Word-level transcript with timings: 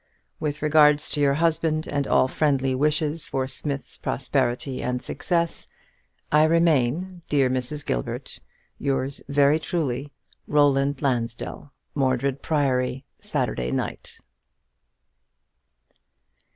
"With 0.39 0.63
regards 0.63 1.11
to 1.11 1.21
your 1.21 1.35
husband, 1.35 1.85
and 1.87 2.07
all 2.07 2.27
friendly 2.27 2.73
wishes 2.73 3.27
for 3.27 3.47
Smith's 3.47 3.97
prosperity 3.97 4.81
and 4.81 4.99
success, 4.99 5.67
"I 6.31 6.45
remain, 6.45 7.21
dear 7.29 7.51
Mrs. 7.51 7.85
Gilbert, 7.85 8.39
"Yery 8.81 9.61
truly 9.61 9.99
yours, 10.09 10.47
"ROLAND 10.47 11.03
LANSDELL. 11.03 11.71
_"Mordred 11.97 12.41
Priory, 12.41 13.05
Saturday 13.19 13.69
night." 13.69 14.17